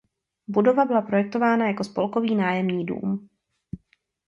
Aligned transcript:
Budova 0.47 0.85
byla 0.85 1.01
projektována 1.01 1.67
jako 1.67 1.83
spolkový 1.83 2.35
nájemní 2.35 2.85
dům. 2.85 3.29